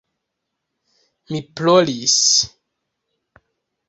Mi 1.33 1.41
ploris. 1.59 2.15